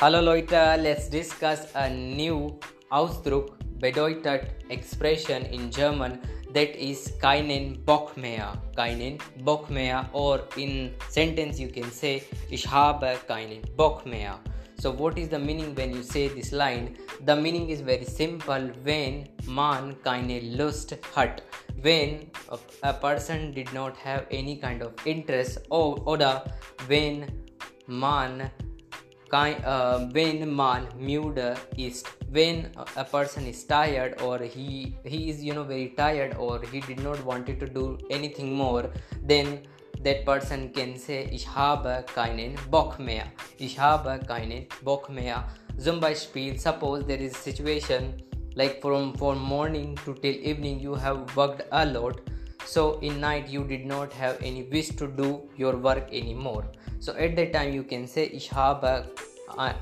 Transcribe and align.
Hallo 0.00 0.20
Leute, 0.20 0.78
let's 0.78 1.08
discuss 1.08 1.66
a 1.74 1.90
new 1.90 2.56
Ausdruck 2.92 3.58
bedeutet 3.80 4.62
Expression 4.70 5.42
in 5.46 5.72
German 5.72 6.20
that 6.54 6.76
is 6.78 7.14
keinen 7.20 7.84
Bock 7.84 8.16
mehr. 8.16 8.52
Keinen 8.76 9.18
Bock 9.42 9.68
mehr 9.68 10.08
or 10.12 10.42
in 10.56 10.94
sentence 11.08 11.58
you 11.58 11.66
can 11.66 11.90
say 11.90 12.22
ich 12.48 12.64
habe 12.70 13.16
keinen 13.26 13.60
Bock 13.76 14.06
mehr. 14.06 14.38
So 14.78 14.92
what 14.92 15.18
is 15.18 15.30
the 15.30 15.38
meaning 15.40 15.74
when 15.74 15.92
you 15.92 16.04
say 16.04 16.28
this 16.28 16.52
line? 16.52 16.96
The 17.26 17.34
meaning 17.34 17.68
is 17.68 17.80
very 17.80 18.04
simple 18.04 18.70
when 18.84 19.26
man 19.48 19.96
keine 20.04 20.56
Lust 20.56 20.94
hat. 21.12 21.42
When 21.82 22.30
a, 22.52 22.58
a 22.84 22.92
person 22.92 23.50
did 23.52 23.72
not 23.72 23.96
have 23.96 24.26
any 24.30 24.58
kind 24.58 24.80
of 24.80 24.92
interest 25.04 25.58
or 25.70 26.00
oder 26.06 26.44
when 26.86 27.26
man 27.88 28.48
uh, 29.32 29.98
when 30.12 30.54
man 30.54 30.86
müde 30.98 31.56
is 31.76 32.04
when 32.30 32.70
a 32.96 33.04
person 33.04 33.46
is 33.46 33.64
tired 33.64 34.20
or 34.22 34.38
he 34.38 34.94
he 35.04 35.30
is 35.30 35.42
you 35.42 35.54
know 35.54 35.64
very 35.64 35.88
tired 35.96 36.36
or 36.36 36.60
he 36.72 36.80
did 36.80 37.00
not 37.00 37.22
wanted 37.24 37.58
to 37.60 37.66
do 37.66 37.98
anything 38.10 38.54
more 38.54 38.90
then 39.22 39.60
that 40.02 40.24
person 40.24 40.70
can 40.70 40.96
say 40.96 41.28
ich 41.32 41.46
habe 41.48 42.04
keinen 42.14 42.54
Bock 42.70 42.98
mehr 42.98 43.26
ich 43.58 43.78
habe 43.78 44.20
keinen 44.26 44.66
Bock 44.82 45.10
mehr 45.10 45.44
zum 45.78 46.00
Beispiel 46.00 46.58
suppose 46.58 47.04
there 47.06 47.22
is 47.22 47.32
a 47.34 47.38
situation 47.38 48.14
like 48.54 48.80
from 48.80 49.14
from 49.14 49.38
morning 49.38 49.96
to 50.04 50.14
till 50.14 50.34
evening 50.34 50.80
you 50.80 50.94
have 50.94 51.36
worked 51.36 51.62
a 51.70 51.84
lot 51.84 52.20
so 52.64 52.98
in 53.00 53.20
night 53.20 53.48
you 53.48 53.64
did 53.64 53.86
not 53.86 54.12
have 54.12 54.36
any 54.42 54.62
wish 54.64 54.90
to 54.96 55.06
do 55.06 55.42
your 55.56 55.76
work 55.76 56.12
anymore. 56.12 56.64
So 57.00 57.12
at 57.14 57.36
that 57.36 57.52
time 57.52 57.72
you 57.72 57.84
can 57.84 58.06
say 58.06 58.26
ich 58.26 58.52
habe 58.52 59.04
uh, 59.56 59.72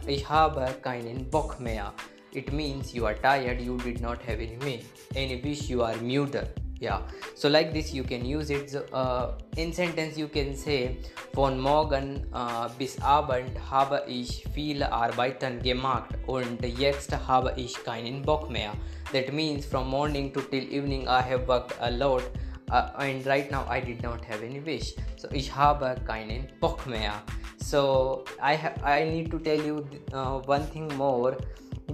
keinen 0.83 1.31
Bock 1.31 1.61
mehr 1.61 1.93
it 2.33 2.53
means 2.53 2.95
you 2.95 3.07
are 3.07 3.15
tired 3.15 3.61
you 3.61 3.79
did 3.79 4.01
not 4.01 4.21
have 4.23 4.41
any 4.41 4.85
any 5.15 5.41
wish 5.43 5.69
you 5.71 5.83
are 5.83 5.95
müde 5.95 6.47
yeah. 6.81 7.01
So 7.35 7.49
like 7.49 7.73
this 7.73 7.93
you 7.95 8.05
can 8.05 8.25
use 8.25 8.51
it 8.51 8.75
uh, 8.93 9.33
in 9.57 9.73
sentence 9.73 10.19
you 10.19 10.29
can 10.29 10.55
say 10.55 10.99
von 11.33 11.59
morgen 11.59 12.27
uh, 12.33 12.69
bis 12.79 13.01
abend 13.01 13.51
habe 13.71 14.03
ich 14.07 14.45
viele 14.53 14.93
arbeiten 14.93 15.63
gemacht 15.63 16.11
und 16.27 16.63
jetzt 16.79 17.13
habe 17.27 17.55
ich 17.57 17.73
keinen 17.85 18.23
bock 18.23 18.51
mehr. 18.51 18.73
That 19.13 19.33
means 19.33 19.65
from 19.65 19.89
morning 19.89 20.33
to 20.33 20.41
till 20.41 20.65
evening 20.71 21.09
i 21.09 21.23
have 21.23 21.47
worked 21.47 21.77
a 21.81 21.91
lot 21.91 22.23
uh, 22.71 22.91
and 22.99 23.27
right 23.27 23.51
now 23.51 23.65
i 23.69 23.81
did 23.81 24.03
not 24.03 24.25
have 24.25 24.43
any 24.43 24.61
wish. 24.61 24.95
So 25.17 25.29
ich 25.33 25.55
habe 25.55 25.97
keinen 26.07 26.49
bock 26.61 26.87
mehr. 26.87 27.13
So 27.59 28.25
i 28.41 28.59
i 28.83 29.05
need 29.05 29.31
to 29.31 29.39
tell 29.39 29.61
you 29.61 29.87
uh, 30.13 30.41
one 30.47 30.67
thing 30.67 30.89
more 30.97 31.37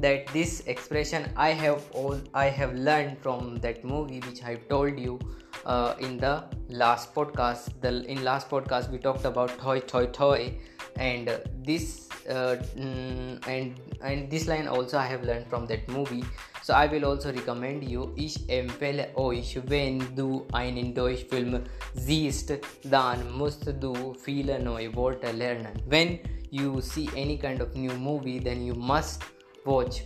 that 0.00 0.26
this 0.32 0.60
expression 0.66 1.30
i 1.36 1.50
have 1.50 1.82
all 1.92 2.18
i 2.34 2.46
have 2.46 2.74
learned 2.74 3.18
from 3.18 3.56
that 3.60 3.84
movie 3.84 4.20
which 4.20 4.42
i 4.42 4.54
told 4.70 4.98
you 4.98 5.18
uh, 5.66 5.94
in 6.00 6.16
the 6.16 6.44
last 6.68 7.14
podcast. 7.14 7.80
The 7.80 8.04
in 8.10 8.24
last 8.24 8.48
podcast 8.48 8.90
we 8.90 8.98
talked 8.98 9.24
about 9.24 9.58
toi 9.58 9.80
toi 9.80 10.06
toi 10.06 10.52
and 10.96 11.30
this 11.64 12.08
uh, 12.28 12.56
and 12.76 13.74
and 14.02 14.30
this 14.30 14.46
line 14.46 14.68
also 14.68 14.98
i 14.98 15.06
have 15.06 15.22
learned 15.22 15.46
from 15.48 15.66
that 15.66 15.88
movie 15.88 16.24
so 16.62 16.72
i 16.74 16.90
will 16.90 17.04
also 17.04 17.30
recommend 17.30 17.82
you 17.82 18.12
ich 18.16 18.48
empfehle 18.48 19.08
euch 19.16 19.58
wenn 19.66 20.00
du 20.14 20.46
einen 20.52 20.94
Deutschfilm 20.94 21.60
siehst 21.94 22.52
dann 22.84 23.30
musst 23.32 23.66
du 23.80 24.14
viele 24.14 24.62
neue 24.62 24.94
Worte 24.94 25.30
lernen. 25.32 25.72
When 25.88 26.18
you 26.50 26.80
see 26.80 27.08
any 27.16 27.38
kind 27.38 27.60
of 27.60 27.74
new 27.74 27.92
movie 27.94 28.40
then 28.40 28.64
you 28.64 28.74
must 28.74 29.22
watch. 29.64 30.04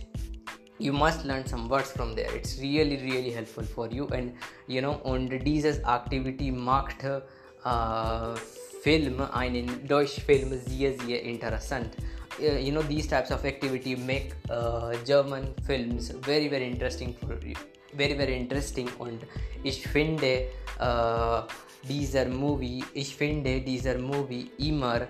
You 0.79 0.93
must 0.93 1.25
learn 1.25 1.45
some 1.45 1.69
words 1.69 1.91
from 1.91 2.15
there. 2.15 2.33
It's 2.35 2.59
really 2.59 2.97
really 2.97 3.31
helpful 3.31 3.63
for 3.63 3.89
you. 3.89 4.07
And 4.07 4.33
you 4.67 4.81
know 4.81 4.99
on 5.03 5.27
dieses 5.27 5.83
activity 5.83 6.51
macht 6.51 7.03
uh, 7.03 8.35
film 8.83 9.21
einen 9.33 9.87
deutsch 9.87 10.21
film 10.21 10.53
sehr 10.67 10.93
sehr 10.99 11.23
interessant 11.23 11.97
you 12.39 12.71
know 12.71 12.83
these 12.83 13.07
types 13.07 13.31
of 13.31 13.43
activity 13.45 13.95
make 13.95 14.33
uh, 14.49 14.93
german 15.05 15.53
films 15.65 16.11
very 16.21 16.47
very 16.47 16.67
interesting 16.67 17.13
for 17.13 17.37
you 17.45 17.55
very 17.97 18.13
very 18.13 18.37
interesting. 18.37 18.87
Und 18.99 19.21
ich 19.63 19.87
finde 19.87 20.47
uh, 20.79 21.43
dieser 21.87 22.25
movie 22.25 22.83
ich 22.93 23.15
finde 23.15 23.61
dieser 23.61 23.97
movie 23.97 24.51
immer 24.57 25.07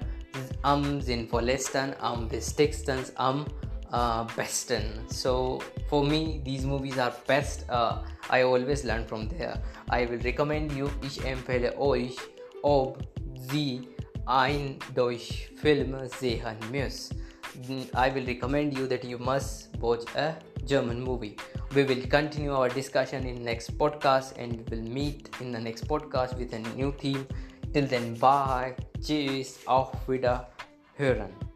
am 0.62 1.02
sinnvollsten 1.02 1.94
am 2.00 2.30
wichtigsten 2.32 3.00
am 3.16 3.46
uh, 3.92 4.26
besten. 4.36 4.84
So 5.08 5.60
for 5.90 6.04
me 6.04 6.42
these 6.44 6.66
movies 6.66 6.98
are 6.98 7.14
best 7.28 7.66
uh, 7.70 8.04
i 8.30 8.44
always 8.44 8.84
learn 8.84 9.06
from 9.06 9.30
there. 9.30 9.62
I 9.90 10.10
will 10.10 10.22
recommend 10.22 10.72
you 10.74 10.90
ich 11.02 11.24
empfehle 11.26 11.78
euch 11.78 12.16
ob 12.64 12.98
sie 13.52 13.88
ein 14.28 14.78
deutsch 14.94 15.50
film 15.56 15.96
sehen 16.20 16.58
müsst. 16.72 17.16
I 17.96 18.14
will 18.14 18.26
recommend 18.26 18.78
you 18.78 18.86
that 18.88 19.04
you 19.04 19.18
must 19.18 19.70
watch 19.80 20.04
a 20.16 20.36
german 20.66 21.02
movie. 21.02 21.36
We 21.74 21.88
will 21.88 22.06
continue 22.08 22.54
our 22.54 22.70
discussion 22.70 23.26
in 23.26 23.44
next 23.44 23.78
podcast 23.78 24.38
and 24.38 24.58
we 24.58 24.64
will 24.70 24.90
meet 24.90 25.30
in 25.40 25.52
the 25.52 25.60
next 25.60 25.88
podcast 25.88 26.38
with 26.38 26.54
a 26.54 26.60
new 26.76 26.92
theme. 26.92 27.26
Till 27.74 27.88
then 27.88 28.16
bye. 28.16 28.76
Cheers. 29.02 29.60
Auf 29.66 29.92
wieder 30.08 30.48
hören 30.98 31.47